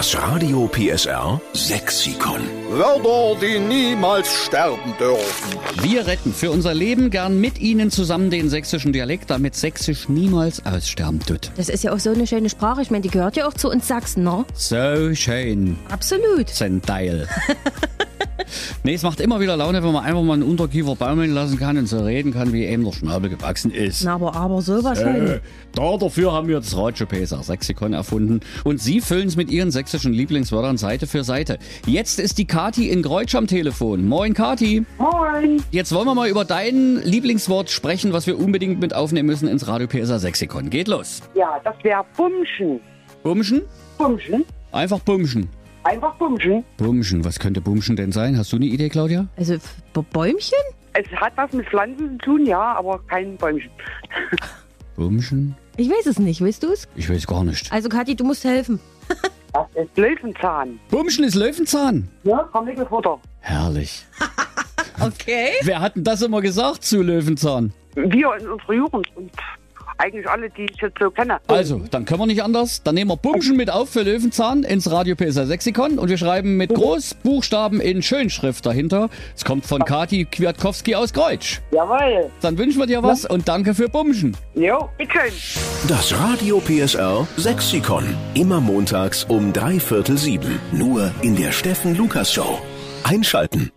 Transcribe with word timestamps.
Das 0.00 0.16
Radio 0.16 0.66
PSR 0.66 1.38
Sexikon. 1.52 2.40
Wörter, 2.70 3.38
die 3.38 3.58
niemals 3.58 4.32
sterben 4.32 4.94
dürfen. 4.98 5.58
Wir 5.82 6.06
retten 6.06 6.32
für 6.32 6.50
unser 6.50 6.72
Leben 6.72 7.10
gern 7.10 7.38
mit 7.38 7.58
Ihnen 7.58 7.90
zusammen 7.90 8.30
den 8.30 8.48
sächsischen 8.48 8.94
Dialekt, 8.94 9.28
damit 9.28 9.56
Sächsisch 9.56 10.08
niemals 10.08 10.64
aussterben 10.64 11.20
tut. 11.20 11.50
Das 11.58 11.68
ist 11.68 11.84
ja 11.84 11.92
auch 11.92 11.98
so 11.98 12.12
eine 12.12 12.26
schöne 12.26 12.48
Sprache. 12.48 12.80
Ich 12.80 12.90
meine, 12.90 13.02
die 13.02 13.10
gehört 13.10 13.36
ja 13.36 13.46
auch 13.46 13.52
zu 13.52 13.68
uns 13.68 13.88
Sachsen, 13.88 14.24
ne? 14.24 14.46
So 14.54 15.14
schön, 15.14 15.76
Absolut. 15.90 16.48
Zenteil. 16.48 17.28
nee, 18.84 18.94
es 18.94 19.02
macht 19.02 19.20
immer 19.20 19.40
wieder 19.40 19.56
Laune, 19.56 19.82
wenn 19.82 19.92
man 19.92 20.04
einfach 20.04 20.22
mal 20.22 20.34
einen 20.34 20.42
Unterkiefer 20.42 20.94
baumeln 20.96 21.32
lassen 21.32 21.58
kann 21.58 21.76
und 21.78 21.86
so 21.86 22.00
reden 22.00 22.32
kann, 22.32 22.52
wie 22.52 22.64
eben 22.64 22.84
der 22.84 22.92
Schnabel 22.92 23.30
gewachsen 23.30 23.70
ist. 23.72 24.04
Na, 24.04 24.14
aber, 24.14 24.34
aber 24.34 24.62
sowas 24.62 25.00
Äh, 25.00 25.04
halt. 25.04 25.42
da 25.74 25.96
dafür 25.96 26.32
haben 26.32 26.48
wir 26.48 26.56
das 26.56 26.76
Radio 26.76 27.06
PSR 27.06 27.42
Sexikon 27.42 27.92
erfunden 27.92 28.40
und 28.64 28.80
Sie 28.80 29.00
füllen 29.00 29.28
es 29.28 29.36
mit 29.36 29.50
Ihren 29.50 29.70
sächsischen 29.70 30.12
Lieblingswörtern 30.12 30.76
Seite 30.76 31.06
für 31.06 31.24
Seite. 31.24 31.58
Jetzt 31.86 32.18
ist 32.18 32.38
die 32.38 32.44
Kati 32.46 32.88
in 32.90 33.02
Greutsch 33.02 33.34
am 33.34 33.46
Telefon. 33.46 34.06
Moin 34.06 34.34
Kati. 34.34 34.84
Moin. 34.98 35.62
Jetzt 35.70 35.92
wollen 35.92 36.06
wir 36.06 36.14
mal 36.14 36.28
über 36.28 36.44
dein 36.44 36.96
Lieblingswort 37.04 37.70
sprechen, 37.70 38.12
was 38.12 38.26
wir 38.26 38.38
unbedingt 38.38 38.80
mit 38.80 38.94
aufnehmen 38.94 39.26
müssen 39.26 39.48
ins 39.48 39.66
Radio 39.68 39.86
PSR 39.86 40.18
Sexikon. 40.18 40.70
Geht 40.70 40.88
los. 40.88 41.20
Ja, 41.34 41.60
das 41.64 41.74
wäre 41.82 42.04
Bumschen. 42.16 42.80
Bumschen? 43.22 43.62
Bumschen. 43.98 44.44
Einfach 44.72 45.00
Bumschen. 45.00 45.48
Einfach 45.82 46.14
Bumschen. 46.16 46.64
Bumschen, 46.76 47.24
was 47.24 47.38
könnte 47.38 47.60
Bumschen 47.60 47.96
denn 47.96 48.12
sein? 48.12 48.36
Hast 48.36 48.52
du 48.52 48.56
eine 48.56 48.66
Idee, 48.66 48.88
Claudia? 48.88 49.26
Also, 49.36 49.54
B- 49.94 50.02
Bäumchen? 50.12 50.58
Es 50.92 51.06
hat 51.20 51.32
was 51.36 51.52
mit 51.52 51.66
Pflanzen 51.68 52.18
zu 52.20 52.26
tun, 52.26 52.46
ja, 52.46 52.74
aber 52.74 53.00
kein 53.06 53.36
Bäumchen. 53.36 53.70
Bumschen? 54.96 55.54
Ich 55.76 55.88
weiß 55.88 56.06
es 56.06 56.18
nicht, 56.18 56.42
weißt 56.42 56.62
du 56.62 56.72
es? 56.72 56.86
Ich 56.96 57.08
weiß 57.08 57.26
gar 57.26 57.44
nicht. 57.44 57.72
Also, 57.72 57.88
Kathi, 57.88 58.14
du 58.14 58.24
musst 58.24 58.44
helfen. 58.44 58.78
Das 59.52 59.66
ist 59.74 59.96
Löwenzahn. 59.98 60.78
Bumschen 60.90 61.24
ist 61.24 61.34
Löwenzahn. 61.34 62.08
Ja, 62.22 62.48
Karnickelfutter. 62.52 63.18
Herrlich. 63.40 64.06
Okay. 65.02 65.48
Wer 65.62 65.80
hat 65.80 65.96
denn 65.96 66.04
das 66.04 66.20
immer 66.20 66.42
gesagt 66.42 66.84
zu 66.84 67.00
Löwenzahn? 67.02 67.72
Wir 67.94 68.34
in 68.38 68.48
unserer 68.50 68.72
Jugend 68.74 69.06
und 69.16 69.30
eigentlich 69.98 70.28
alle, 70.28 70.50
die 70.50 70.64
ich 70.64 70.80
jetzt 70.80 70.98
so 70.98 71.10
kenne. 71.10 71.38
Also, 71.46 71.80
dann 71.90 72.04
können 72.04 72.20
wir 72.20 72.26
nicht 72.26 72.42
anders. 72.42 72.82
Dann 72.82 72.94
nehmen 72.94 73.10
wir 73.10 73.16
Bumschen 73.16 73.56
mit 73.56 73.70
auf 73.70 73.90
für 73.90 74.02
Löwenzahn 74.02 74.62
ins 74.62 74.90
Radio 74.90 75.14
PSR 75.16 75.46
Sexikon 75.46 75.98
und 75.98 76.08
wir 76.08 76.18
schreiben 76.18 76.56
mit 76.56 76.74
Großbuchstaben 76.74 77.80
in 77.80 78.02
Schönschrift 78.02 78.64
dahinter. 78.66 79.08
Es 79.36 79.44
kommt 79.44 79.66
von 79.66 79.84
Kati 79.84 80.24
Kwiatkowski 80.24 80.94
aus 80.94 81.12
Kreutsch. 81.12 81.60
Jawohl. 81.72 82.30
Dann 82.40 82.58
wünschen 82.58 82.78
wir 82.78 82.86
dir 82.86 83.02
was 83.02 83.24
und 83.24 83.48
danke 83.48 83.74
für 83.74 83.88
Bumschen. 83.88 84.36
Jo, 84.54 84.88
bitteschön. 84.98 85.32
Das 85.88 86.18
Radio 86.18 86.60
PSR 86.60 87.26
Sexikon. 87.36 88.04
Immer 88.34 88.60
montags 88.60 89.24
um 89.24 89.52
drei 89.52 89.80
Viertel 89.80 90.16
sieben. 90.18 90.60
Nur 90.72 91.10
in 91.22 91.36
der 91.36 91.52
Steffen 91.52 91.96
Lukas 91.96 92.32
Show. 92.32 92.58
Einschalten. 93.04 93.70